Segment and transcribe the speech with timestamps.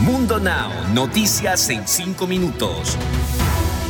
[0.00, 2.96] Mundo Now, noticias en 5 minutos.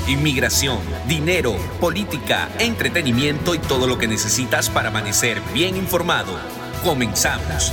[0.06, 6.34] Inmigración, dinero, política, entretenimiento y todo lo que necesitas para amanecer bien informado.
[6.84, 7.72] Comenzamos.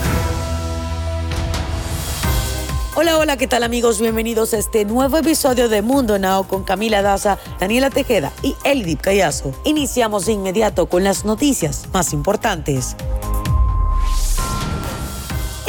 [2.96, 4.00] Hola, hola, ¿qué tal amigos?
[4.00, 9.02] Bienvenidos a este nuevo episodio de Mundo Now con Camila Daza, Daniela Tejeda y Elidip
[9.02, 9.54] Callazo.
[9.66, 12.96] Iniciamos de inmediato con las noticias más importantes.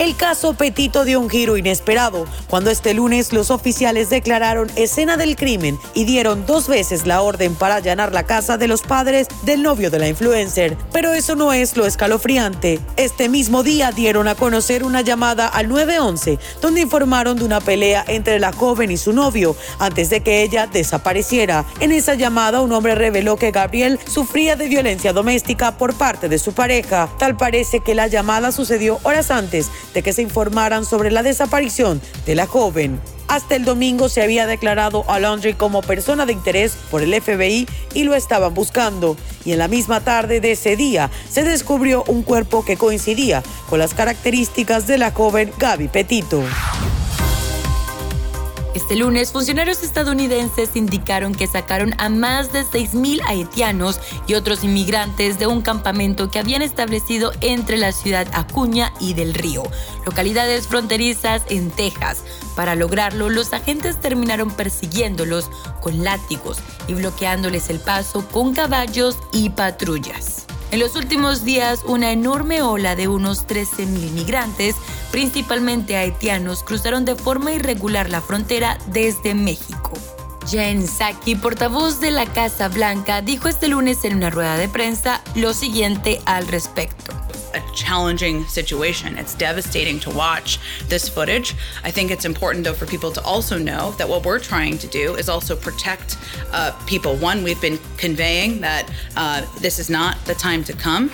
[0.03, 5.37] El caso Petito dio un giro inesperado cuando este lunes los oficiales declararon escena del
[5.37, 9.63] crimen y dieron dos veces la orden para allanar la casa de los padres del
[9.63, 10.77] novio de la influencer.
[10.93, 12.81] Pero eso no es lo escalofriante.
[12.97, 18.05] Este mismo día dieron a conocer una llamada al 911 donde informaron de una pelea
[18.09, 21.65] entre la joven y su novio antes de que ella desapareciera.
[21.79, 26.41] En esa llamada un hombre reveló que Gabriel sufría de violencia doméstica por parte de
[26.41, 27.09] su pareja.
[27.21, 32.01] Tal parece que la llamada sucedió horas antes de que se informaran sobre la desaparición
[32.27, 33.01] de la joven.
[33.29, 37.67] Hasta el domingo se había declarado a Laundry como persona de interés por el FBI
[37.95, 39.17] y lo estaban buscando.
[39.45, 43.79] Y en la misma tarde de ese día se descubrió un cuerpo que coincidía con
[43.79, 46.43] las características de la joven Gaby Petito.
[48.75, 55.39] Este lunes, funcionarios estadounidenses indicaron que sacaron a más de 6.000 haitianos y otros inmigrantes
[55.39, 59.63] de un campamento que habían establecido entre la ciudad Acuña y Del Río,
[60.07, 62.25] localidades fronterizas en Texas.
[62.57, 65.51] Para lograrlo, los agentes terminaron persiguiéndolos
[65.83, 66.57] con látigos
[66.89, 70.47] y bloqueándoles el paso con caballos y patrullas.
[70.73, 74.75] En los últimos días, una enorme ola de unos 13.000 migrantes,
[75.13, 79.93] principalmente haitianos, cruzaron de forma irregular la frontera desde México.
[80.51, 85.23] Jen Psaki, portavoz de la Casa Blanca, dijo este lunes en una rueda de prensa
[85.37, 87.13] lo siguiente al respecto.
[87.55, 89.19] a challenging situation.
[89.19, 91.55] It's devastating to watch this footage.
[91.85, 94.87] I think it's important, though, for people to also know that what we're trying to
[94.87, 96.17] do is also protect
[96.53, 97.17] uh, people.
[97.17, 101.11] One, we've been conveying that uh, this is not the time to come.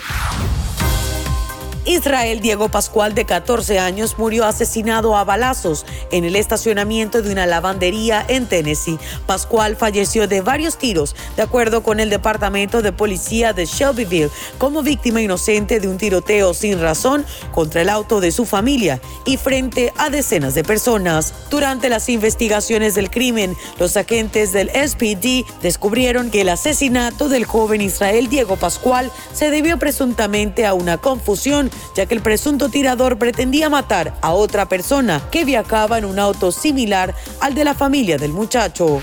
[1.84, 7.46] Israel Diego Pascual, de 14 años, murió asesinado a balazos en el estacionamiento de una
[7.46, 8.98] lavandería en Tennessee.
[9.26, 14.82] Pascual falleció de varios tiros, de acuerdo con el Departamento de Policía de Shelbyville, como
[14.82, 19.92] víctima inocente de un tiroteo sin razón contra el auto de su familia y frente
[19.96, 21.34] a decenas de personas.
[21.50, 27.80] Durante las investigaciones del crimen, los agentes del SPD descubrieron que el asesinato del joven
[27.80, 33.68] Israel Diego Pascual se debió presuntamente a una confusión ya que el presunto tirador pretendía
[33.68, 38.32] matar a otra persona que viajaba en un auto similar al de la familia del
[38.32, 39.00] muchacho.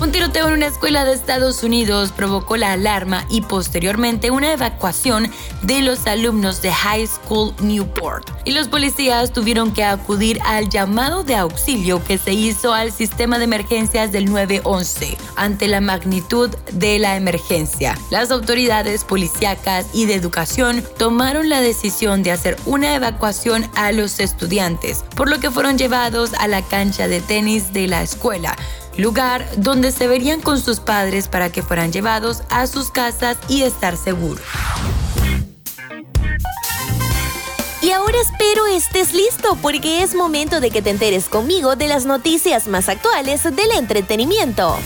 [0.00, 5.28] Un tiroteo en una escuela de Estados Unidos provocó la alarma y posteriormente una evacuación
[5.62, 8.30] de los alumnos de High School Newport.
[8.44, 13.38] Y los policías tuvieron que acudir al llamado de auxilio que se hizo al sistema
[13.38, 17.98] de emergencias del 911 ante la magnitud de la emergencia.
[18.10, 24.20] Las autoridades policíacas y de educación tomaron la decisión de hacer una evacuación a los
[24.20, 28.56] estudiantes, por lo que fueron llevados a la cancha de tenis de la escuela
[28.98, 33.62] lugar donde se verían con sus padres para que fueran llevados a sus casas y
[33.62, 34.44] estar seguros.
[37.80, 42.04] Y ahora espero estés listo porque es momento de que te enteres conmigo de las
[42.04, 44.76] noticias más actuales del entretenimiento.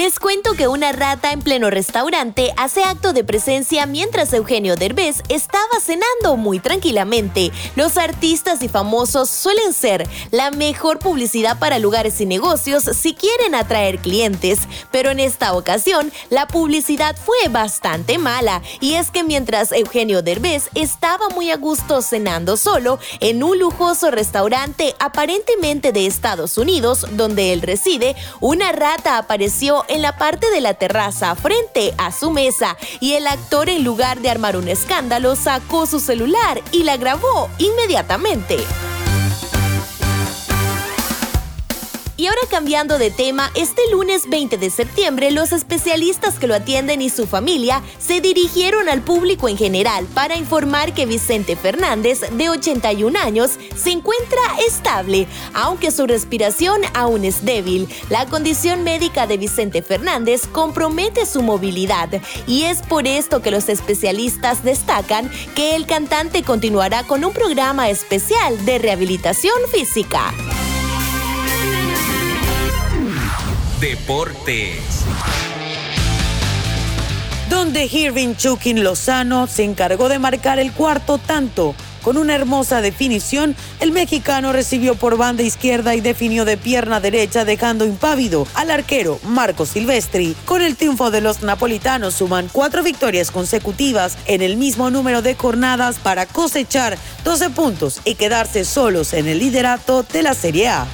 [0.00, 5.22] Les cuento que una rata en pleno restaurante hace acto de presencia mientras Eugenio Derbez
[5.28, 7.52] estaba cenando muy tranquilamente.
[7.76, 13.54] Los artistas y famosos suelen ser la mejor publicidad para lugares y negocios si quieren
[13.54, 19.70] atraer clientes, pero en esta ocasión la publicidad fue bastante mala y es que mientras
[19.70, 26.56] Eugenio Derbez estaba muy a gusto cenando solo en un lujoso restaurante aparentemente de Estados
[26.56, 32.12] Unidos donde él reside, una rata apareció en la parte de la terraza frente a
[32.12, 36.84] su mesa y el actor en lugar de armar un escándalo sacó su celular y
[36.84, 38.56] la grabó inmediatamente.
[42.20, 47.00] Y ahora cambiando de tema, este lunes 20 de septiembre los especialistas que lo atienden
[47.00, 52.50] y su familia se dirigieron al público en general para informar que Vicente Fernández, de
[52.50, 54.38] 81 años, se encuentra
[54.68, 57.88] estable, aunque su respiración aún es débil.
[58.10, 63.70] La condición médica de Vicente Fernández compromete su movilidad y es por esto que los
[63.70, 70.34] especialistas destacan que el cantante continuará con un programa especial de rehabilitación física.
[73.80, 75.06] Deportes.
[77.48, 83.56] Donde Irving Chukin Lozano se encargó de marcar el cuarto tanto Con una hermosa definición,
[83.78, 89.18] el mexicano recibió por banda izquierda y definió de pierna derecha dejando impávido al arquero
[89.24, 90.36] Marco Silvestri.
[90.44, 95.34] Con el triunfo de los napolitanos suman cuatro victorias consecutivas en el mismo número de
[95.34, 100.86] jornadas para cosechar 12 puntos y quedarse solos en el liderato de la Serie A.